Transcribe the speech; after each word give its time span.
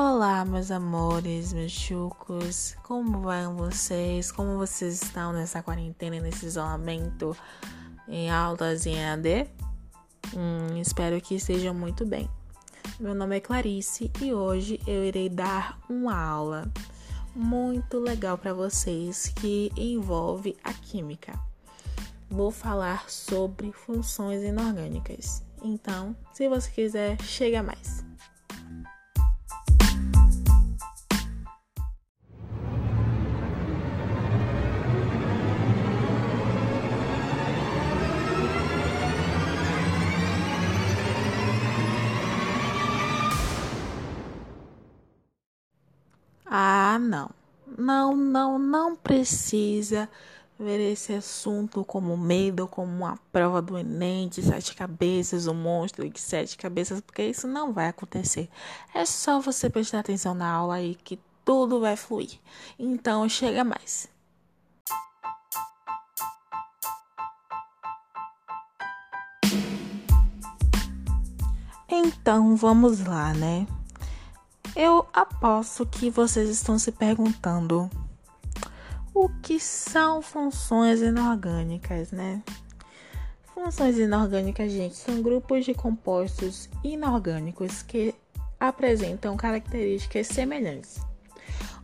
Olá, 0.00 0.44
meus 0.44 0.70
amores, 0.70 1.52
meus 1.52 1.72
chucos, 1.72 2.76
como 2.84 3.20
vão 3.20 3.56
vocês? 3.56 4.30
Como 4.30 4.56
vocês 4.56 5.02
estão 5.02 5.32
nessa 5.32 5.60
quarentena, 5.60 6.20
nesse 6.20 6.46
isolamento, 6.46 7.36
em 8.06 8.30
aulas 8.30 8.86
em 8.86 9.04
AD? 9.04 9.48
Hum, 10.36 10.80
espero 10.80 11.20
que 11.20 11.34
estejam 11.34 11.74
muito 11.74 12.06
bem. 12.06 12.30
Meu 13.00 13.12
nome 13.12 13.38
é 13.38 13.40
Clarice 13.40 14.08
e 14.22 14.32
hoje 14.32 14.80
eu 14.86 15.04
irei 15.04 15.28
dar 15.28 15.80
uma 15.90 16.16
aula 16.16 16.70
muito 17.34 17.98
legal 17.98 18.38
para 18.38 18.54
vocês 18.54 19.32
que 19.34 19.72
envolve 19.76 20.56
a 20.62 20.72
química. 20.72 21.36
Vou 22.30 22.52
falar 22.52 23.10
sobre 23.10 23.72
funções 23.72 24.44
inorgânicas. 24.44 25.42
Então, 25.60 26.14
se 26.32 26.48
você 26.48 26.70
quiser, 26.70 27.20
chega 27.20 27.64
mais. 27.64 27.97
Não, 47.88 48.14
não, 48.14 48.58
não 48.58 48.94
precisa 48.94 50.10
ver 50.60 50.78
esse 50.78 51.14
assunto 51.14 51.82
como 51.86 52.18
medo, 52.18 52.68
como 52.68 52.92
uma 52.92 53.18
prova 53.32 53.62
do 53.62 53.78
Enem 53.78 54.28
de 54.28 54.42
sete 54.42 54.74
cabeças, 54.76 55.46
um 55.46 55.54
monstro 55.54 56.06
de 56.06 56.20
sete 56.20 56.58
cabeças, 56.58 57.00
porque 57.00 57.22
isso 57.22 57.48
não 57.48 57.72
vai 57.72 57.88
acontecer. 57.88 58.50
É 58.94 59.06
só 59.06 59.40
você 59.40 59.70
prestar 59.70 60.00
atenção 60.00 60.34
na 60.34 60.50
aula 60.50 60.74
aí 60.74 60.96
que 60.96 61.18
tudo 61.42 61.80
vai 61.80 61.96
fluir. 61.96 62.38
Então, 62.78 63.26
chega 63.26 63.64
mais. 63.64 64.06
Então, 71.88 72.54
vamos 72.54 73.02
lá, 73.02 73.32
né? 73.32 73.66
Eu 74.80 75.08
aposto 75.12 75.84
que 75.84 76.08
vocês 76.08 76.48
estão 76.48 76.78
se 76.78 76.92
perguntando 76.92 77.90
o 79.12 79.28
que 79.42 79.58
são 79.58 80.22
funções 80.22 81.00
inorgânicas, 81.00 82.12
né? 82.12 82.40
Funções 83.52 83.98
inorgânicas, 83.98 84.70
gente, 84.70 84.94
são 84.94 85.20
grupos 85.20 85.64
de 85.64 85.74
compostos 85.74 86.70
inorgânicos 86.84 87.82
que 87.82 88.14
apresentam 88.60 89.36
características 89.36 90.28
semelhantes. 90.28 91.00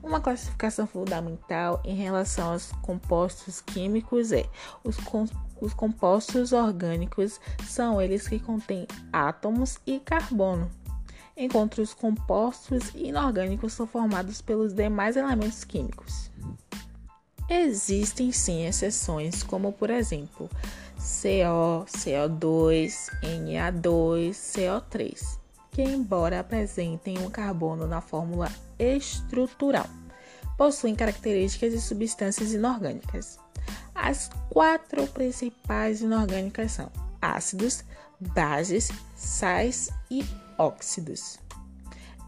Uma 0.01 0.21
classificação 0.21 0.87
fundamental 0.87 1.83
em 1.85 1.97
relação 1.97 2.53
aos 2.53 2.71
compostos 2.81 3.61
químicos 3.61 4.31
é 4.31 4.49
os, 4.85 4.97
com, 4.99 5.25
os 5.61 5.75
compostos 5.75 6.53
orgânicos 6.53 7.41
são 7.67 8.01
eles 8.01 8.29
que 8.29 8.39
contêm 8.39 8.87
átomos 9.13 9.81
e 9.85 9.99
carbono 9.99 10.71
enquanto 11.37 11.79
os 11.79 11.93
compostos 11.93 12.91
inorgânicos 12.95 13.73
são 13.73 13.87
formados 13.87 14.41
pelos 14.41 14.73
demais 14.73 15.17
elementos 15.17 15.65
químicos. 15.65 16.31
Existem 17.49 18.33
sim 18.33 18.67
exceções, 18.67 19.43
como 19.43 19.73
por 19.73 19.91
exemplo 19.91 20.49
CO, 20.97 21.85
CO2, 21.85 23.11
Na2, 23.23 24.31
CO3, 24.31 25.39
que, 25.71 25.83
embora 25.83 26.41
apresentem 26.41 27.19
um 27.19 27.29
carbono 27.29 27.87
na 27.87 28.01
fórmula 28.01 28.51
estrutural, 28.79 29.87
possuem 30.57 30.95
características 30.95 31.73
de 31.73 31.81
substâncias 31.81 32.53
inorgânicas. 32.53 33.39
As 33.95 34.31
quatro 34.49 35.07
principais 35.09 36.01
inorgânicas 36.01 36.73
são 36.73 36.91
ácidos, 37.21 37.85
bases, 38.19 38.91
sais 39.15 39.91
e 40.11 40.25
óxidos. 40.59 41.39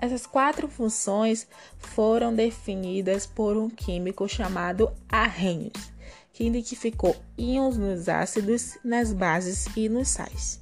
Essas 0.00 0.26
quatro 0.26 0.68
funções 0.68 1.46
foram 1.78 2.34
definidas 2.34 3.26
por 3.26 3.56
um 3.56 3.70
químico 3.70 4.28
chamado 4.28 4.92
Arrhenius, 5.08 5.92
que 6.32 6.44
identificou 6.44 7.16
íons 7.38 7.78
nos 7.78 8.08
ácidos, 8.08 8.76
nas 8.84 9.12
bases 9.12 9.66
e 9.74 9.88
nos 9.88 10.08
sais. 10.08 10.60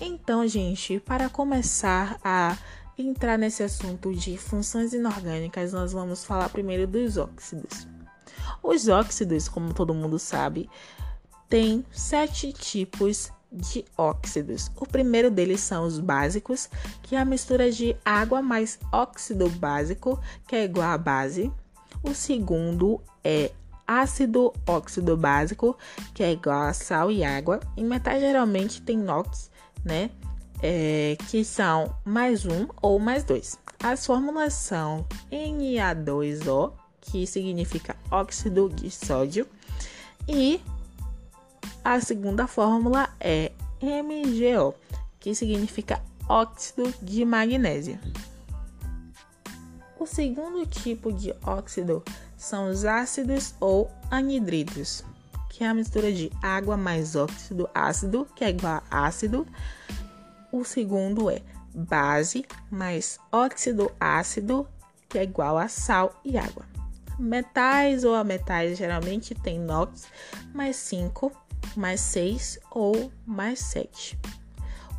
Então, 0.00 0.46
gente, 0.46 0.98
para 0.98 1.28
começar 1.28 2.18
a 2.22 2.56
entrar 2.98 3.38
nesse 3.38 3.62
assunto 3.62 4.14
de 4.14 4.36
funções 4.38 4.92
inorgânicas, 4.92 5.72
nós 5.72 5.92
vamos 5.92 6.24
falar 6.24 6.48
primeiro 6.48 6.86
dos 6.86 7.16
óxidos. 7.16 7.86
Os 8.62 8.88
óxidos, 8.88 9.48
como 9.48 9.74
todo 9.74 9.94
mundo 9.94 10.18
sabe, 10.18 10.68
tem 11.48 11.84
sete 11.90 12.52
tipos 12.52 13.30
de 13.52 13.84
óxidos. 13.96 14.70
O 14.76 14.86
primeiro 14.86 15.30
deles 15.30 15.60
são 15.60 15.86
os 15.86 15.98
básicos, 15.98 16.68
que 17.02 17.14
é 17.14 17.18
a 17.18 17.24
mistura 17.24 17.70
de 17.70 17.96
água 18.04 18.42
mais 18.42 18.78
óxido 18.92 19.48
básico, 19.48 20.20
que 20.46 20.56
é 20.56 20.64
igual 20.64 20.90
a 20.90 20.98
base. 20.98 21.52
O 22.02 22.14
segundo 22.14 23.00
é 23.22 23.52
ácido 23.86 24.52
óxido 24.66 25.16
básico, 25.16 25.76
que 26.12 26.22
é 26.22 26.32
igual 26.32 26.62
a 26.62 26.72
sal 26.72 27.10
e 27.10 27.22
água. 27.22 27.60
Em 27.76 27.84
metais 27.84 28.20
geralmente 28.20 28.82
tem 28.82 28.98
NOx, 28.98 29.50
né? 29.84 30.10
É, 30.68 31.16
que 31.28 31.44
são 31.44 31.94
mais 32.04 32.44
um 32.44 32.66
ou 32.82 32.98
mais 32.98 33.22
dois. 33.22 33.56
As 33.80 34.04
fórmulas 34.04 34.52
são 34.52 35.06
Na2O, 35.30 36.72
que 37.00 37.24
significa 37.24 37.94
óxido 38.10 38.68
de 38.68 38.90
sódio, 38.90 39.46
e 40.26 40.60
a 41.84 42.00
segunda 42.00 42.48
fórmula 42.48 43.08
é 43.20 43.52
MgO, 43.80 44.74
que 45.20 45.36
significa 45.36 46.02
óxido 46.28 46.92
de 47.00 47.24
magnésio. 47.24 47.96
O 50.00 50.04
segundo 50.04 50.66
tipo 50.66 51.12
de 51.12 51.32
óxido 51.44 52.02
são 52.36 52.68
os 52.70 52.84
ácidos 52.84 53.54
ou 53.60 53.88
anidridos, 54.10 55.04
que 55.48 55.62
é 55.62 55.68
a 55.68 55.74
mistura 55.74 56.12
de 56.12 56.28
água 56.42 56.76
mais 56.76 57.14
óxido 57.14 57.68
ácido, 57.72 58.26
que 58.34 58.42
é 58.42 58.50
igual 58.50 58.82
a 58.90 59.06
ácido, 59.06 59.46
o 60.58 60.64
segundo 60.64 61.30
é 61.30 61.42
base 61.74 62.46
mais 62.70 63.18
óxido 63.30 63.92
ácido, 64.00 64.66
que 65.08 65.18
é 65.18 65.22
igual 65.22 65.58
a 65.58 65.68
sal 65.68 66.18
e 66.24 66.38
água. 66.38 66.64
Metais 67.18 68.04
ou 68.04 68.14
ametais 68.14 68.78
geralmente 68.78 69.34
tem 69.34 69.58
NOx 69.58 70.06
mais 70.54 70.76
5, 70.76 71.32
mais 71.76 72.00
6 72.00 72.58
ou 72.70 73.12
mais 73.26 73.60
7. 73.60 74.18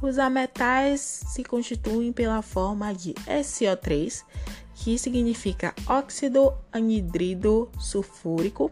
Os 0.01 0.19
ametais 0.19 1.01
se 1.01 1.43
constituem 1.43 2.13
pela 2.13 2.43
forma 2.43 2.93
de 2.93 3.13
SO3, 3.13 4.23
que 4.75 4.97
significa 4.97 5.73
óxido 5.87 6.53
anidrido 6.71 7.69
sulfúrico, 7.79 8.71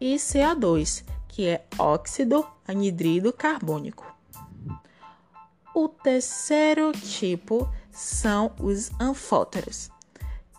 e 0.00 0.14
CO2, 0.14 1.04
que 1.28 1.46
é 1.46 1.64
óxido 1.76 2.46
anidrido 2.66 3.32
carbônico. 3.32 4.19
O 5.72 5.88
terceiro 5.88 6.90
tipo 6.90 7.72
são 7.92 8.52
os 8.58 8.90
anfóteros, 9.00 9.88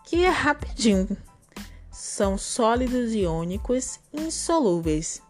que 0.05 0.23
é 0.23 0.29
rapidinho. 0.29 1.17
São 1.91 2.37
sólidos 2.37 3.13
iônicos 3.13 3.99
insolúveis, 4.13 5.21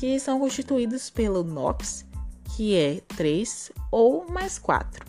que 0.00 0.18
são 0.18 0.40
constituídos 0.40 1.10
pelo 1.10 1.44
NOx, 1.44 2.04
que 2.56 2.76
é 2.76 3.00
3 3.16 3.70
ou 3.88 4.28
mais 4.28 4.58
4. 4.58 5.06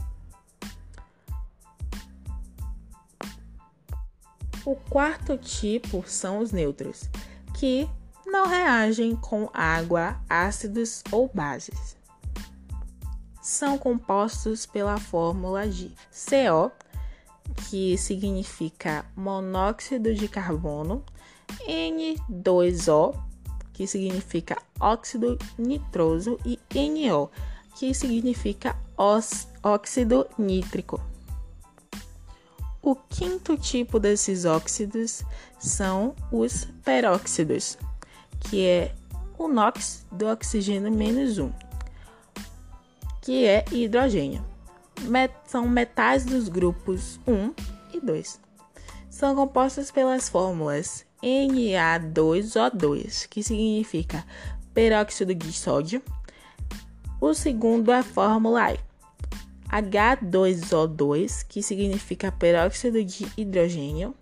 O 4.63 4.75
quarto 4.75 5.35
tipo 5.35 6.03
são 6.07 6.37
os 6.37 6.51
neutros, 6.51 7.09
que 7.55 7.89
não 8.23 8.47
reagem 8.47 9.15
com 9.15 9.49
água, 9.51 10.21
ácidos 10.29 11.03
ou 11.11 11.27
bases 11.33 12.02
são 13.43 13.77
compostos 13.77 14.65
pela 14.65 14.97
fórmula 14.97 15.67
de 15.67 15.91
CO, 16.09 16.71
que 17.67 17.97
significa 17.97 19.05
monóxido 19.17 20.15
de 20.15 20.29
carbono, 20.29 21.03
N2O, 21.67 23.21
que 23.73 23.85
significa 23.85 24.57
óxido 24.79 25.37
nitroso, 25.57 26.39
e 26.45 26.57
NO, 26.73 27.29
que 27.75 27.93
significa 27.93 28.77
óxido 29.61 30.25
nítrico. 30.37 31.01
O 32.81 32.95
quinto 32.95 33.57
tipo 33.57 33.99
desses 33.99 34.45
óxidos 34.45 35.21
são 35.59 36.15
os 36.31 36.65
peróxidos, 36.85 37.77
que 38.39 38.65
é 38.65 38.95
o 39.37 39.49
NOx 39.49 40.05
do 40.11 40.27
oxigênio 40.27 40.91
menos 40.91 41.37
1, 41.37 41.51
que 43.23 43.45
é 43.45 43.65
hidrogênio. 43.71 44.45
Met 45.03 45.33
são 45.47 45.65
metais 45.67 46.23
dos 46.25 46.49
grupos 46.49 47.19
1 47.25 47.53
e 47.95 48.01
2. 48.01 48.39
São 49.09 49.33
compostos 49.33 49.89
pelas 49.89 50.29
fórmulas 50.29 51.05
Na2O2, 51.23 53.27
que 53.29 53.41
significa 53.41 54.25
peróxido 54.73 55.33
de 55.33 55.53
sódio. 55.53 56.03
O 57.21 57.33
segundo 57.33 57.89
é 57.91 57.99
a 57.99 58.03
fórmula 58.03 58.75
H2O2, 59.69 61.45
que 61.47 61.63
significa 61.63 62.29
peróxido 62.29 63.01
de 63.01 63.25
hidrogênio. 63.37 64.13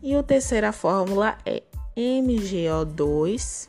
E 0.00 0.16
o 0.16 0.22
terceira 0.22 0.70
fórmula 0.70 1.36
é 1.44 1.64
MgO2, 1.96 3.66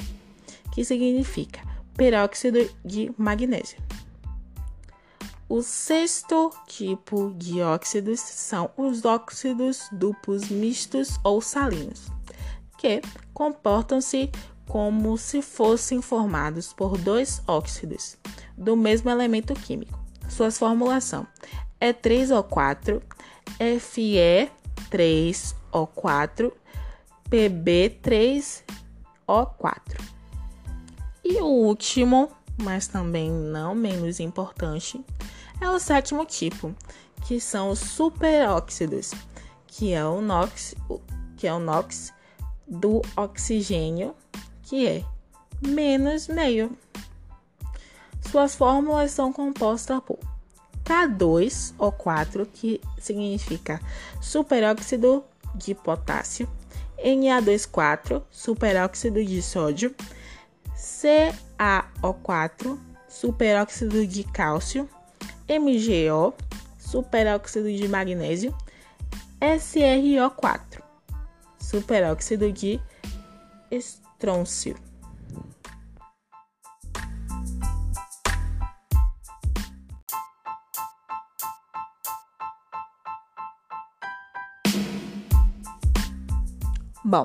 que 0.71 0.85
significa 0.85 1.61
peróxido 1.95 2.69
de 2.85 3.11
magnésio. 3.17 3.79
O 5.49 5.61
sexto 5.61 6.51
tipo 6.67 7.33
de 7.37 7.61
óxidos 7.61 8.19
são 8.19 8.69
os 8.75 9.05
óxidos 9.05 9.87
duplos 9.93 10.49
mistos 10.49 11.17
ou 11.23 11.41
salinos, 11.41 12.07
que 12.77 13.01
comportam-se 13.33 14.29
como 14.67 15.17
se 15.17 15.41
fossem 15.41 16.01
formados 16.01 16.73
por 16.73 16.97
dois 16.97 17.41
óxidos 17.47 18.17
do 18.57 18.75
mesmo 18.75 19.09
elemento 19.09 19.53
químico. 19.53 19.97
Suas 20.27 20.57
formulação 20.57 21.25
é 21.79 21.93
3O4, 21.93 23.01
Fe3O4, 23.57 26.51
Pb3O4. 27.29 30.01
E 31.23 31.41
o 31.41 31.45
último, 31.45 32.29
mas 32.61 32.87
também 32.87 33.31
não 33.31 33.73
menos 33.73 34.19
importante, 34.19 35.01
é 35.61 35.69
o 35.69 35.79
sétimo 35.79 36.25
tipo, 36.25 36.75
que 37.25 37.39
são 37.39 37.69
os 37.69 37.79
superóxidos, 37.79 39.11
que 39.65 39.93
é 39.93 40.05
o 40.05 40.21
NOx, 40.21 40.75
que 41.35 41.47
é 41.47 41.53
o 41.53 41.59
NOx 41.59 42.13
do 42.67 43.01
oxigênio, 43.15 44.15
que 44.63 44.87
é 44.87 45.03
menos 45.61 46.27
meio. 46.27 46.77
Suas 48.29 48.55
fórmulas 48.55 49.11
são 49.11 49.31
compostas 49.31 50.01
por 50.01 50.19
K2O4, 50.83 52.47
que 52.53 52.81
significa 52.99 53.79
superóxido 54.21 55.23
de 55.55 55.73
potássio, 55.73 56.47
Na2,4, 56.97 58.23
superóxido 58.29 59.23
de 59.23 59.41
sódio, 59.41 59.95
CaO4, 60.75 62.77
superóxido 63.07 64.05
de 64.05 64.23
cálcio, 64.23 64.89
MgO, 65.49 66.33
superóxido 66.77 67.71
de 67.71 67.87
magnésio, 67.87 68.55
SrO4, 69.39 70.81
superóxido 71.59 72.51
de 72.51 72.79
estrôncio. 73.71 74.75
Bom, 87.03 87.23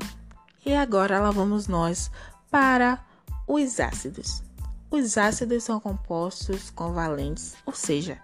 e 0.65 0.77
agora 0.77 1.19
lá 1.19 1.33
vamos 1.33 1.67
nós 1.67 2.09
para 2.53 3.05
os 3.49 3.81
ácidos. 3.81 4.51
Os 4.93 5.17
ácidos 5.17 5.65
são 5.65 5.81
compostos 5.81 6.69
covalentes, 6.69 7.55
ou 7.65 7.73
seja, 7.73 8.21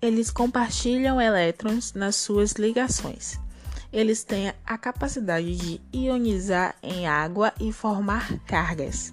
eles 0.00 0.30
compartilham 0.30 1.20
elétrons 1.20 1.92
nas 1.92 2.16
suas 2.16 2.52
ligações. 2.52 3.38
Eles 3.92 4.24
têm 4.24 4.50
a 4.64 4.78
capacidade 4.78 5.54
de 5.54 5.80
ionizar 5.92 6.74
em 6.82 7.06
água 7.06 7.52
e 7.60 7.70
formar 7.70 8.40
cargas, 8.46 9.12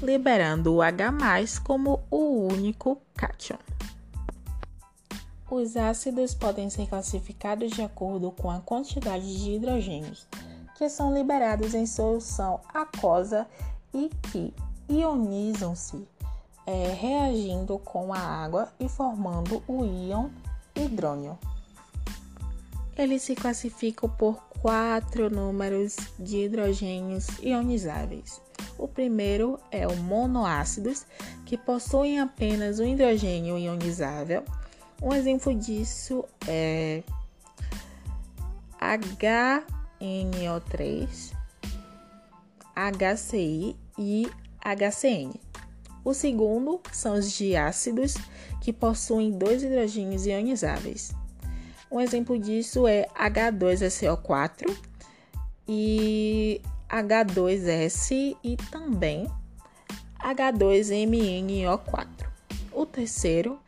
liberando 0.00 0.74
o 0.74 0.80
H+ 0.80 1.58
como 1.58 2.04
o 2.08 2.46
único 2.46 3.02
cátion. 3.14 3.58
Os 5.50 5.76
ácidos 5.76 6.34
podem 6.34 6.70
ser 6.70 6.86
classificados 6.86 7.72
de 7.72 7.82
acordo 7.82 8.30
com 8.30 8.48
a 8.48 8.60
quantidade 8.60 9.42
de 9.42 9.50
hidrogênios 9.50 10.28
que 10.76 10.88
são 10.88 11.12
liberados 11.12 11.74
em 11.74 11.84
solução 11.84 12.60
aquosa 12.72 13.44
e 13.92 14.08
que 14.30 14.54
ionizam-se 14.88 16.06
é, 16.66 16.92
reagindo 16.92 17.78
com 17.78 18.12
a 18.12 18.18
água 18.18 18.72
e 18.78 18.88
formando 18.88 19.62
o 19.66 19.84
íon 19.84 20.30
hidrônio. 20.74 21.38
Eles 22.96 23.22
se 23.22 23.34
classificam 23.34 24.08
por 24.08 24.42
quatro 24.60 25.28
números 25.28 25.96
de 26.18 26.44
hidrogênios 26.44 27.26
ionizáveis. 27.42 28.40
O 28.78 28.88
primeiro 28.88 29.58
é 29.70 29.86
o 29.86 29.96
monoácidos, 29.96 31.06
que 31.44 31.56
possuem 31.56 32.18
apenas 32.20 32.80
um 32.80 32.86
hidrogênio 32.86 33.58
ionizável. 33.58 34.44
Um 35.02 35.12
exemplo 35.12 35.54
disso 35.54 36.24
é 36.46 37.02
HNO3, 40.00 41.32
HCI 42.74 43.76
e 43.98 44.30
HCN. 44.64 45.43
O 46.04 46.12
segundo 46.12 46.80
são 46.92 47.14
os 47.14 47.32
diácidos, 47.32 48.14
que 48.60 48.72
possuem 48.72 49.30
dois 49.38 49.62
hidrogênios 49.62 50.26
ionizáveis. 50.26 51.12
Um 51.90 52.00
exemplo 52.00 52.38
disso 52.38 52.86
é 52.86 53.06
H2SO4 53.16 54.76
e 55.66 56.60
H2S 56.88 58.36
e 58.44 58.56
também 58.70 59.26
H2MnO4. 60.20 62.06
O 62.72 62.84
terceiro 62.84 63.58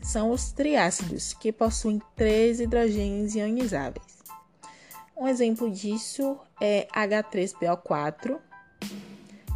são 0.00 0.30
os 0.30 0.52
triácidos, 0.52 1.32
que 1.34 1.52
possuem 1.52 2.00
três 2.16 2.60
hidrogênios 2.60 3.34
ionizáveis. 3.34 4.22
Um 5.16 5.28
exemplo 5.28 5.70
disso 5.70 6.38
é 6.60 6.86
H3PO4 6.94 8.38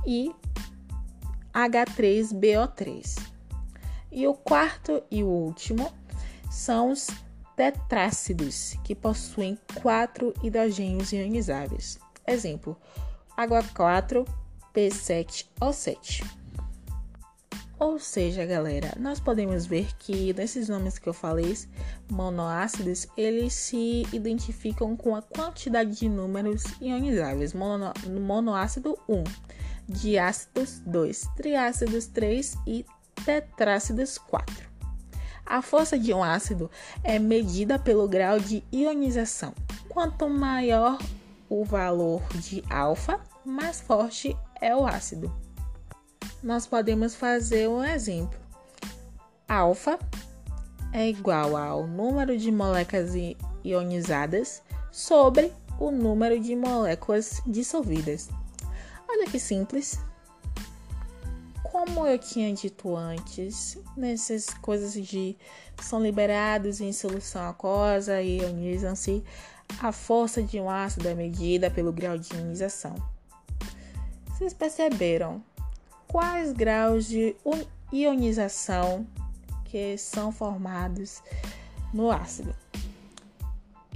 e 0.06 0.32
H3BO3. 1.56 3.18
E 4.12 4.26
o 4.26 4.34
quarto 4.34 5.02
e 5.10 5.22
o 5.22 5.26
último 5.26 5.90
são 6.50 6.90
os 6.90 7.06
tetrácidos, 7.56 8.76
que 8.84 8.94
possuem 8.94 9.58
quatro 9.80 10.34
hidrogênios 10.42 11.12
ionizáveis. 11.12 11.98
Exemplo: 12.26 12.76
água 13.34 13.62
4 13.74 14.26
P7O7. 14.74 16.26
Ou 17.78 17.98
seja, 17.98 18.44
galera, 18.44 18.92
nós 18.98 19.18
podemos 19.18 19.64
ver 19.64 19.88
que 19.98 20.34
nesses 20.34 20.68
nomes 20.68 20.98
que 20.98 21.08
eu 21.08 21.14
falei, 21.14 21.56
monoácidos, 22.10 23.06
eles 23.16 23.54
se 23.54 24.06
identificam 24.12 24.94
com 24.94 25.16
a 25.16 25.22
quantidade 25.22 25.98
de 25.98 26.08
números 26.08 26.64
ionizáveis. 26.80 27.54
Mono, 27.54 27.92
monoácido 28.20 28.98
1 29.08 29.24
diácidos 29.88 30.80
2, 30.86 31.28
triácidos 31.36 32.06
3 32.06 32.56
e 32.66 32.86
tetrácidos 33.24 34.18
4. 34.18 34.66
A 35.44 35.62
força 35.62 35.98
de 35.98 36.12
um 36.12 36.24
ácido 36.24 36.70
é 37.04 37.18
medida 37.18 37.78
pelo 37.78 38.08
grau 38.08 38.40
de 38.40 38.64
ionização. 38.72 39.54
Quanto 39.88 40.28
maior 40.28 40.98
o 41.48 41.64
valor 41.64 42.22
de 42.34 42.64
alfa, 42.68 43.20
mais 43.44 43.80
forte 43.80 44.36
é 44.60 44.74
o 44.74 44.84
ácido. 44.84 45.32
Nós 46.42 46.66
podemos 46.66 47.14
fazer 47.14 47.68
um 47.68 47.82
exemplo. 47.82 48.38
Alfa 49.48 49.98
é 50.92 51.08
igual 51.08 51.56
ao 51.56 51.86
número 51.86 52.36
de 52.36 52.50
moléculas 52.50 53.12
ionizadas 53.64 54.62
sobre 54.90 55.52
o 55.78 55.90
número 55.90 56.40
de 56.40 56.56
moléculas 56.56 57.40
dissolvidas. 57.46 58.28
Olha 59.08 59.26
que 59.26 59.38
simples. 59.38 59.98
Como 61.62 62.06
eu 62.06 62.18
tinha 62.18 62.52
dito 62.54 62.96
antes, 62.96 63.78
nessas 63.96 64.46
coisas 64.46 64.92
de 64.94 65.36
são 65.80 66.02
liberados 66.02 66.80
em 66.80 66.92
solução 66.92 67.48
aquosa 67.48 68.22
e 68.22 68.38
ionizam-se, 68.38 69.22
a 69.80 69.92
força 69.92 70.42
de 70.42 70.60
um 70.60 70.70
ácido 70.70 71.08
é 71.08 71.14
medida 71.14 71.70
pelo 71.70 71.92
grau 71.92 72.16
de 72.16 72.34
ionização. 72.34 72.94
Vocês 74.28 74.54
perceberam 74.54 75.42
quais 76.06 76.52
graus 76.52 77.06
de 77.06 77.36
ionização 77.92 79.06
que 79.64 79.98
são 79.98 80.30
formados 80.30 81.22
no 81.92 82.10
ácido? 82.10 82.54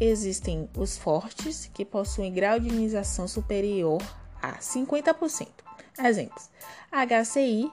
existem 0.00 0.68
os 0.74 0.96
fortes, 0.96 1.70
que 1.74 1.84
possuem 1.84 2.32
grau 2.32 2.58
de 2.58 2.68
ionização 2.68 3.28
superior 3.28 4.00
a 4.42 4.58
50%. 4.58 5.48
Exemplos: 5.98 6.50
HCI 6.90 7.70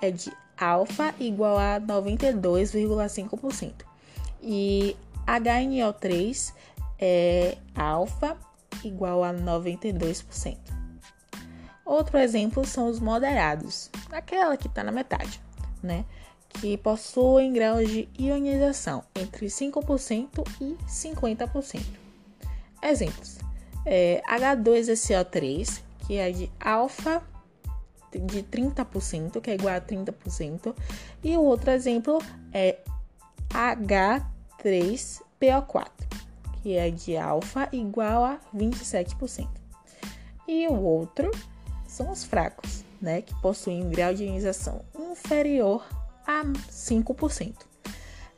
é 0.00 0.10
de 0.10 0.32
alfa 0.56 1.14
igual 1.18 1.58
a 1.58 1.80
92,5% 1.80 3.72
e 4.42 4.96
HNO3 5.26 6.52
é 6.98 7.58
alfa 7.74 8.36
igual 8.84 9.22
a 9.22 9.32
92%. 9.32 10.56
Outro 11.84 12.18
exemplo 12.18 12.66
são 12.66 12.88
os 12.88 13.00
moderados, 13.00 13.90
aquela 14.10 14.56
que 14.56 14.66
está 14.66 14.82
na 14.84 14.92
metade, 14.92 15.40
né? 15.82 16.04
Que 16.48 16.76
possuem 16.76 17.52
graus 17.52 17.88
de 17.88 18.08
ionização 18.18 19.04
entre 19.14 19.46
5% 19.46 20.46
e 20.60 20.76
50%. 20.86 21.82
Exemplos: 22.82 23.38
é, 23.86 24.22
H2SO3, 24.28 25.82
que 26.08 26.16
é 26.16 26.32
de 26.32 26.50
alfa 26.58 27.22
de 28.10 28.42
30%, 28.42 29.40
que 29.42 29.50
é 29.50 29.54
igual 29.54 29.76
a 29.76 29.80
30%, 29.80 30.74
e 31.22 31.36
o 31.36 31.42
outro 31.42 31.70
exemplo 31.70 32.18
é 32.50 32.78
H3PO4, 33.50 35.90
que 36.62 36.78
é 36.78 36.90
de 36.90 37.18
alfa 37.18 37.68
igual 37.72 38.24
a 38.24 38.40
27%. 38.56 39.46
E 40.48 40.66
o 40.66 40.80
outro 40.80 41.30
são 41.86 42.10
os 42.10 42.24
fracos, 42.24 42.82
né, 43.02 43.20
que 43.20 43.38
possuem 43.42 43.84
um 43.84 43.90
grau 43.90 44.14
de 44.14 44.24
ionização 44.24 44.80
inferior 44.98 45.86
a 46.26 46.42
5%. 46.42 47.54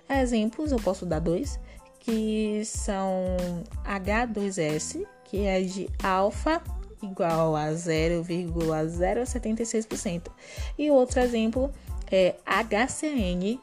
Exemplos, 0.08 0.72
eu 0.72 0.80
posso 0.80 1.06
dar 1.06 1.20
dois, 1.20 1.60
que 2.00 2.64
são 2.64 3.36
H2S, 3.84 5.06
que 5.24 5.46
é 5.46 5.62
de 5.62 5.88
alfa 6.02 6.60
igual 7.02 7.56
a 7.56 7.68
0,076%. 7.68 10.30
E 10.78 10.90
outro 10.90 11.20
exemplo 11.20 11.72
é 12.10 12.36
HCN 12.44 13.58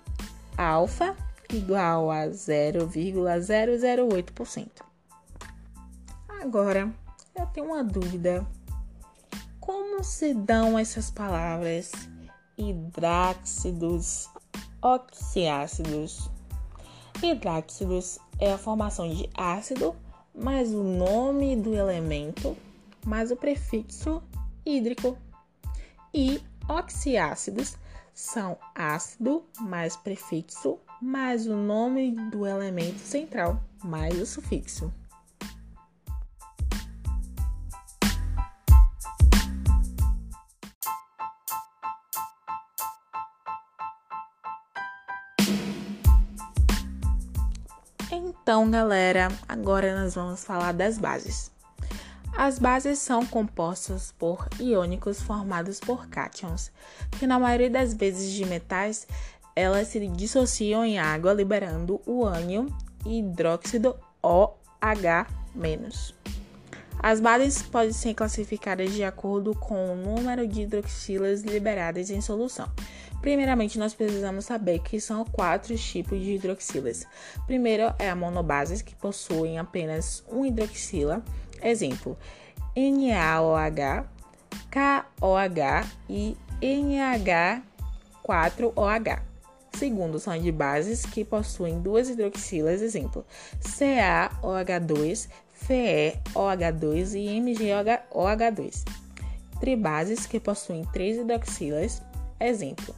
alfa 0.57 1.15
igual 1.53 2.09
a 2.11 2.27
0,008%. 2.27 4.67
Agora, 6.41 6.93
eu 7.35 7.45
tenho 7.47 7.65
uma 7.67 7.83
dúvida. 7.83 8.47
Como 9.59 10.01
se 10.03 10.33
dão 10.33 10.79
essas 10.79 11.11
palavras 11.11 11.91
hidráxidos, 12.57 14.29
oxiácidos? 14.81 16.31
Hidráxidos 17.21 18.17
é 18.39 18.53
a 18.53 18.57
formação 18.57 19.09
de 19.09 19.29
ácido 19.35 19.93
mais 20.33 20.73
o 20.73 20.83
nome 20.83 21.55
do 21.55 21.73
elemento 21.73 22.57
mais 23.07 23.31
o 23.31 23.35
prefixo 23.37 24.21
hídrico. 24.65 25.17
E 26.13 26.41
oxiácidos 26.67 27.77
são 28.13 28.57
ácido 28.75 29.45
mais 29.61 29.95
prefixo 29.95 30.79
mais 31.01 31.47
o 31.47 31.55
nome 31.55 32.11
do 32.31 32.45
elemento 32.45 32.99
central 32.99 33.61
mais 33.83 34.19
o 34.19 34.25
sufixo. 34.25 34.91
Então, 48.09 48.71
galera, 48.71 49.27
agora 49.47 50.01
nós 50.01 50.15
vamos 50.15 50.43
falar 50.43 50.71
das 50.71 50.97
bases. 50.97 51.51
As 52.39 52.59
bases 52.59 52.99
são 52.99 53.25
compostas 53.25 54.13
por 54.15 54.47
iônicos 54.59 55.19
formados 55.19 55.79
por 55.79 56.07
cátions, 56.07 56.71
que 57.17 57.25
na 57.25 57.39
maioria 57.39 57.67
das 57.67 57.95
vezes 57.95 58.31
de 58.31 58.45
metais, 58.45 59.07
elas 59.55 59.87
se 59.87 60.07
dissociam 60.09 60.85
em 60.85 60.99
água, 60.99 61.33
liberando 61.33 61.99
o 62.05 62.23
ânion 62.23 62.67
e 63.03 63.17
hidróxido 63.17 63.95
OH-. 64.21 65.25
As 66.99 67.19
bases 67.19 67.63
podem 67.63 67.91
ser 67.91 68.13
classificadas 68.13 68.93
de 68.93 69.03
acordo 69.03 69.55
com 69.55 69.93
o 69.93 69.95
número 69.95 70.47
de 70.47 70.61
hidroxilas 70.61 71.41
liberadas 71.41 72.11
em 72.11 72.21
solução. 72.21 72.69
Primeiramente, 73.19 73.79
nós 73.79 73.95
precisamos 73.95 74.45
saber 74.45 74.77
que 74.79 75.01
são 75.01 75.25
quatro 75.25 75.75
tipos 75.75 76.19
de 76.19 76.35
hidroxilas. 76.35 77.07
Primeiro 77.47 77.91
é 77.97 78.11
a 78.11 78.15
monobase, 78.15 78.83
que 78.83 78.95
possuem 78.95 79.57
apenas 79.57 80.23
um 80.31 80.45
hidroxila. 80.45 81.23
Exemplo: 81.61 82.17
NaOH, 82.75 84.07
KOH 84.71 85.85
e 86.09 86.35
NH4OH. 86.61 89.21
Segundo, 89.73 90.19
são 90.19 90.39
de 90.39 90.51
bases 90.51 91.05
que 91.05 91.23
possuem 91.23 91.79
duas 91.79 92.09
hidroxilas, 92.09 92.81
exemplo, 92.81 93.23
CaOH2, 93.61 95.29
FeOH2 95.67 97.13
e 97.13 97.27
MgOH2. 97.39 98.83
Tribases 99.59 100.25
que 100.25 100.39
possuem 100.39 100.83
três 100.91 101.17
hidroxilas, 101.17 102.01
exemplo, 102.39 102.95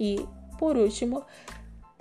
E, 0.00 0.26
por 0.58 0.76
último, 0.76 1.24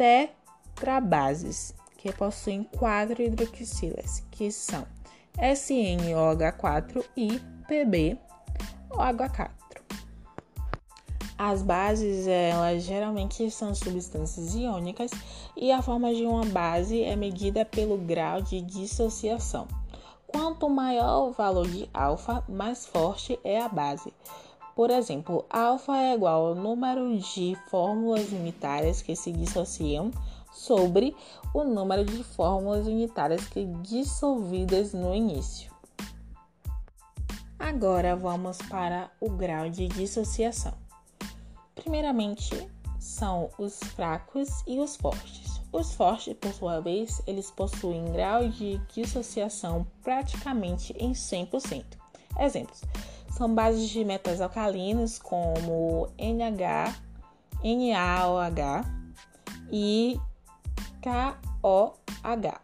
tetrabases, 0.04 1.74
que 1.98 2.12
possuem 2.12 2.64
quatro 2.78 3.22
hidroxilas, 3.22 4.22
que 4.30 4.52
são 4.52 4.86
SNOH4 5.38 7.06
e 7.16 7.40
PbOH4. 7.70 9.50
As 11.38 11.62
bases, 11.62 12.28
elas 12.28 12.84
geralmente 12.84 13.50
são 13.50 13.74
substâncias 13.74 14.54
iônicas 14.56 15.12
e 15.56 15.72
a 15.72 15.82
forma 15.82 16.14
de 16.14 16.24
uma 16.24 16.46
base 16.46 17.02
é 17.02 17.16
medida 17.16 17.64
pelo 17.64 17.98
grau 17.98 18.42
de 18.42 18.60
dissociação. 18.62 19.68
Quanto 20.28 20.70
maior 20.70 21.30
o 21.30 21.32
valor 21.32 21.68
de 21.68 21.90
alfa, 21.94 22.44
mais 22.50 22.86
forte 22.86 23.40
é 23.42 23.62
a 23.62 23.70
base. 23.70 24.14
Por 24.76 24.90
exemplo, 24.90 25.46
alfa 25.50 25.96
é 25.98 26.16
igual 26.16 26.48
ao 26.48 26.56
número 26.56 27.18
de 27.20 27.56
fórmulas 27.70 28.32
unitárias 28.32 29.02
que 29.02 29.16
se 29.16 29.32
dissociam 29.32 30.10
sobre 30.52 31.16
o 31.54 31.64
número 31.64 32.04
de 32.04 32.24
fórmulas 32.24 32.88
unitárias 32.88 33.46
que 33.48 33.66
dissolvidas 33.82 34.94
no 34.94 35.14
início. 35.14 35.72
Agora 37.60 38.16
vamos 38.16 38.58
para 38.70 39.12
o 39.22 39.30
grau 39.30 39.70
de 39.70 39.88
dissociação. 39.88 40.74
Primeiramente, 41.76 42.68
são 43.00 43.50
os 43.58 43.80
fracos 43.80 44.50
e 44.66 44.80
os 44.80 44.96
fortes. 44.96 45.62
Os 45.72 45.94
fortes, 45.94 46.36
por 46.36 46.54
sua 46.54 46.80
vez, 46.80 47.22
eles 47.26 47.50
possuem 47.50 48.12
grau 48.12 48.48
de 48.48 48.78
dissociação 48.94 49.86
praticamente 50.04 50.94
em 51.00 51.14
100%. 51.14 51.84
Exemplos: 52.40 52.82
são 53.36 53.54
bases 53.54 53.90
de 53.90 54.06
metais 54.06 54.42
alcalinos 54.42 55.18
como 55.18 56.08
NH, 56.18 56.96
NaOH 57.64 58.86
e 59.72 60.20
KOH. 61.02 62.62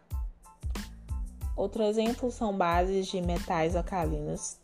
Outro 1.56 1.82
exemplo 1.82 2.30
são 2.30 2.56
bases 2.56 3.08
de 3.08 3.20
metais 3.20 3.74
alcalinos 3.74 4.58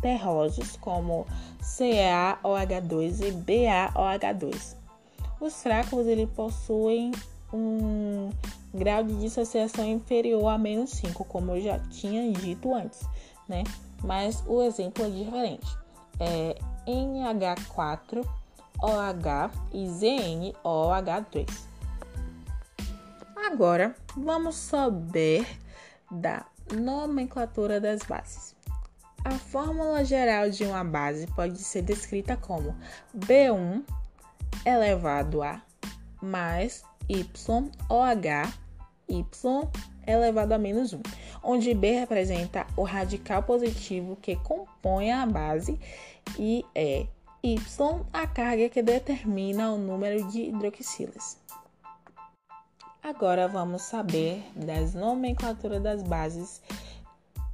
terrosos 0.00 0.76
como 0.76 1.26
CaOH2 1.60 3.26
e 3.26 3.32
BaOH2. 3.32 4.76
Os 5.40 5.62
fracos 5.62 6.06
ele 6.06 6.26
possuem 6.28 7.10
um 7.52 8.30
grau 8.72 9.02
de 9.02 9.14
dissociação 9.16 9.84
inferior 9.84 10.46
a 10.48 10.58
menos 10.58 10.90
5, 10.90 11.24
como 11.24 11.52
eu 11.52 11.60
já 11.60 11.78
tinha 11.90 12.32
dito 12.32 12.72
antes, 12.74 13.00
né? 13.48 13.64
Mas 14.02 14.42
o 14.46 14.62
exemplo 14.62 15.04
é 15.04 15.10
diferente. 15.10 15.66
É 16.20 16.56
NH4OH 16.86 19.50
e 19.72 19.86
ZNOH2. 19.86 21.48
Agora, 23.46 23.94
vamos 24.16 24.56
saber 24.56 25.46
da 26.10 26.44
nomenclatura 26.72 27.80
das 27.80 28.02
bases. 28.02 28.54
A 29.24 29.32
fórmula 29.32 30.04
geral 30.04 30.50
de 30.50 30.64
uma 30.64 30.84
base 30.84 31.26
pode 31.28 31.58
ser 31.58 31.82
descrita 31.82 32.36
como 32.36 32.76
B1 33.16 33.82
elevado 34.66 35.42
a 35.42 35.62
mais 36.20 36.84
YOH 37.08 38.52
Y 39.08 39.24
elevado 40.06 40.52
a 40.52 40.58
menos 40.58 40.92
1, 40.92 41.02
onde 41.44 41.74
B 41.74 42.00
representa 42.00 42.66
o 42.76 42.82
radical 42.82 43.42
positivo 43.42 44.16
que 44.16 44.36
compõe 44.36 45.12
a 45.12 45.26
base 45.26 45.78
e 46.38 46.64
é 46.74 47.06
Y, 47.42 48.06
a 48.10 48.26
carga 48.26 48.70
que 48.70 48.82
determina 48.82 49.70
o 49.70 49.76
número 49.76 50.26
de 50.28 50.44
hidroxilas. 50.44 51.36
Agora 53.02 53.46
vamos 53.46 53.82
saber 53.82 54.42
das 54.56 54.94
nomenclaturas 54.94 55.82
das 55.82 56.02
bases 56.02 56.62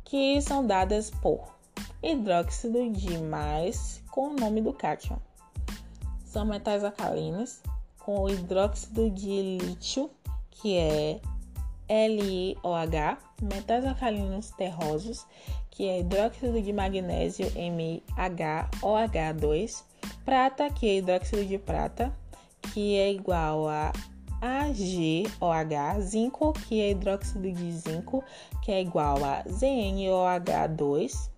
que 0.04 0.40
são 0.40 0.64
dadas 0.64 1.10
por 1.10 1.56
hidróxido 2.00 2.88
de 2.90 3.18
mais 3.18 4.00
com 4.12 4.28
o 4.28 4.36
nome 4.36 4.60
do 4.60 4.72
cátion. 4.72 5.18
São 6.24 6.44
metais 6.44 6.84
alcalinos 6.84 7.60
com 7.98 8.20
o 8.20 8.30
hidróxido 8.30 9.10
de 9.10 9.58
lítio, 9.58 10.08
que 10.52 10.76
é 10.76 11.20
LiOH, 11.90 13.18
metais 13.42 13.84
alcalinos 13.84 14.50
terrosos, 14.50 15.26
que 15.70 15.88
é 15.88 15.98
hidróxido 15.98 16.62
de 16.62 16.72
magnésio 16.72 17.50
MHOH2, 17.50 19.82
prata, 20.24 20.70
que 20.70 20.88
é 20.88 20.98
hidróxido 20.98 21.44
de 21.44 21.58
prata, 21.58 22.16
que 22.72 22.96
é 22.96 23.12
igual 23.12 23.68
a 23.68 23.92
AgOH, 24.40 26.00
zinco, 26.00 26.52
que 26.52 26.80
é 26.80 26.90
hidróxido 26.90 27.50
de 27.50 27.72
zinco, 27.72 28.22
que 28.62 28.70
é 28.70 28.80
igual 28.80 29.24
a 29.24 29.42
ZnOH2, 29.44 31.28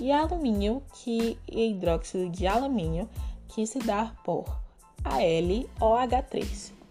e 0.00 0.10
alumínio, 0.10 0.82
que 0.94 1.38
é 1.48 1.66
hidróxido 1.66 2.28
de 2.28 2.48
alumínio, 2.48 3.08
que 3.46 3.64
se 3.66 3.78
dá 3.78 4.12
por 4.24 4.46
AlOH3. 5.04 6.81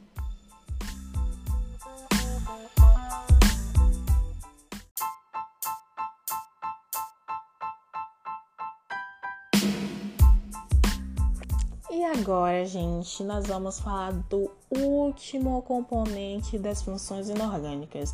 Agora, 12.11 12.65
gente, 12.65 13.23
nós 13.23 13.47
vamos 13.47 13.79
falar 13.79 14.11
do 14.11 14.51
último 14.69 15.61
componente 15.61 16.57
das 16.57 16.81
funções 16.81 17.29
inorgânicas. 17.29 18.13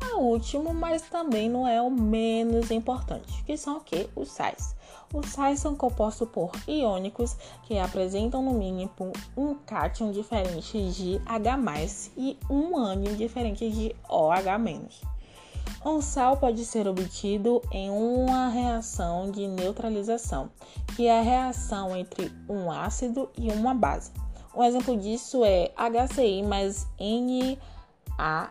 É 0.00 0.14
o 0.14 0.18
último, 0.18 0.74
mas 0.74 1.02
também 1.02 1.48
não 1.48 1.66
é 1.66 1.80
o 1.80 1.88
menos 1.88 2.70
importante, 2.72 3.44
que 3.44 3.56
são 3.56 3.76
o 3.76 3.80
que? 3.80 4.08
Os 4.16 4.30
sais. 4.32 4.74
Os 5.14 5.26
sais 5.26 5.60
são 5.60 5.76
compostos 5.76 6.28
por 6.28 6.50
iônicos 6.66 7.36
que 7.62 7.78
apresentam 7.78 8.42
no 8.42 8.52
mínimo 8.52 8.90
um 9.36 9.54
cátion 9.54 10.10
diferente 10.10 10.90
de 10.90 11.22
H+, 11.24 12.10
e 12.16 12.36
um 12.50 12.76
ânion 12.76 13.14
diferente 13.14 13.70
de 13.70 13.94
OH-. 14.08 15.15
Um 15.88 16.02
sal 16.02 16.36
pode 16.36 16.64
ser 16.64 16.88
obtido 16.88 17.62
em 17.70 17.88
uma 17.90 18.48
reação 18.48 19.30
de 19.30 19.46
neutralização, 19.46 20.50
que 20.96 21.06
é 21.06 21.20
a 21.20 21.22
reação 21.22 21.96
entre 21.96 22.32
um 22.48 22.72
ácido 22.72 23.30
e 23.38 23.52
uma 23.52 23.72
base. 23.72 24.10
Um 24.52 24.64
exemplo 24.64 24.96
disso 24.96 25.44
é 25.44 25.70
HCl 25.76 26.48
mais 26.48 26.88
NaOH 28.18 28.50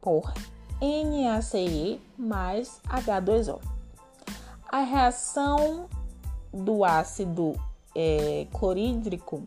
por 0.00 0.34
NaCl 0.82 2.00
mais 2.18 2.80
H2O. 2.88 3.60
A 4.68 4.80
reação 4.80 5.88
do 6.52 6.84
ácido 6.84 7.54
é, 7.94 8.48
clorídrico 8.52 9.44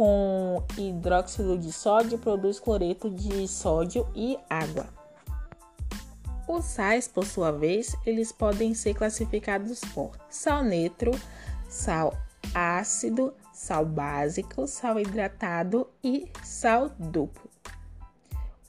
com 0.00 0.64
hidróxido 0.78 1.58
de 1.58 1.70
sódio 1.70 2.16
produz 2.16 2.58
cloreto 2.58 3.10
de 3.10 3.46
sódio 3.46 4.08
e 4.16 4.38
água. 4.48 4.86
Os 6.48 6.64
sais, 6.64 7.06
por 7.06 7.26
sua 7.26 7.52
vez, 7.52 7.94
eles 8.06 8.32
podem 8.32 8.72
ser 8.72 8.94
classificados 8.94 9.78
por 9.92 10.12
sal 10.30 10.64
neutro, 10.64 11.10
sal 11.68 12.14
ácido, 12.54 13.34
sal 13.52 13.84
básico, 13.84 14.66
sal 14.66 14.98
hidratado 14.98 15.86
e 16.02 16.30
sal 16.42 16.90
duplo. 16.98 17.49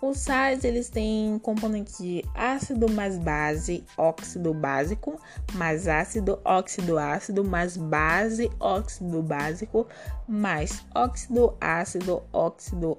Os 0.01 0.17
sais 0.17 0.63
eles 0.63 0.89
têm 0.89 1.37
componentes 1.37 1.99
de 1.99 2.25
ácido 2.33 2.91
mais 2.91 3.19
base, 3.19 3.83
óxido 3.95 4.51
básico, 4.51 5.21
mais 5.53 5.87
ácido, 5.87 6.39
óxido 6.43 6.97
ácido, 6.97 7.43
mais 7.43 7.77
base, 7.77 8.49
óxido 8.59 9.21
básico, 9.21 9.87
mais 10.27 10.83
óxido 10.95 11.55
ácido, 11.61 12.23
óxido 12.33 12.97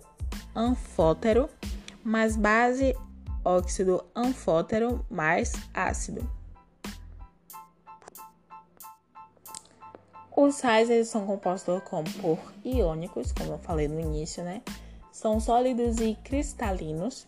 anfótero, 0.54 1.48
mais 2.04 2.36
base, 2.36 2.96
óxido 3.44 4.04
anfótero, 4.14 5.04
mais 5.10 5.52
ácido. 5.74 6.24
Os 10.36 10.54
sais 10.54 10.88
eles 10.88 11.08
são 11.08 11.26
compostos 11.26 11.82
por 12.20 12.38
iônicos, 12.64 13.32
como 13.32 13.54
eu 13.54 13.58
falei 13.58 13.88
no 13.88 13.98
início, 13.98 14.44
né? 14.44 14.62
São 15.22 15.38
sólidos 15.38 16.00
e 16.00 16.18
cristalinos, 16.24 17.24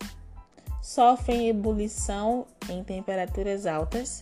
sofrem 0.81 1.47
ebulição 1.47 2.45
em 2.69 2.83
temperaturas 2.83 3.65
altas, 3.65 4.21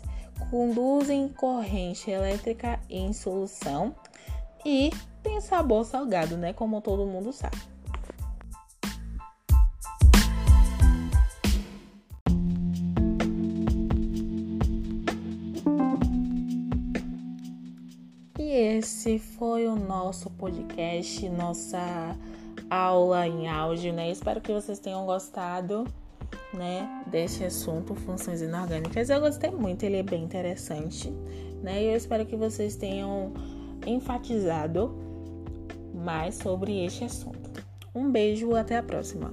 conduzem 0.51 1.27
corrente 1.27 2.12
elétrica 2.12 2.79
em 2.88 3.12
solução 3.12 3.95
e 4.63 4.91
tem 5.23 5.41
sabor 5.41 5.86
salgado, 5.86 6.38
né? 6.38 6.53
Como 6.53 6.81
todo 6.81 7.07
mundo 7.07 7.33
sabe. 7.33 7.57
E 18.38 18.51
esse 18.77 19.17
foi 19.17 19.65
o 19.65 19.75
nosso 19.75 20.29
podcast, 20.29 21.27
nossa 21.29 22.15
aula 22.73 23.27
em 23.27 23.47
áudio, 23.47 23.93
né? 23.93 24.09
Espero 24.09 24.41
que 24.41 24.51
vocês 24.51 24.79
tenham 24.79 25.05
gostado, 25.05 25.86
né, 26.53 27.03
desse 27.07 27.43
assunto, 27.43 27.93
funções 27.93 28.41
inorgânicas. 28.41 29.09
Eu 29.09 29.19
gostei 29.19 29.51
muito, 29.51 29.83
ele 29.83 29.97
é 29.97 30.03
bem 30.03 30.23
interessante, 30.23 31.09
né? 31.62 31.83
E 31.83 31.86
eu 31.88 31.95
espero 31.95 32.25
que 32.25 32.36
vocês 32.36 32.75
tenham 32.75 33.31
enfatizado 33.86 34.91
mais 35.93 36.36
sobre 36.36 36.83
este 36.86 37.03
assunto. 37.03 37.63
Um 37.93 38.12
beijo, 38.12 38.55
até 38.55 38.77
a 38.77 38.83
próxima. 38.83 39.31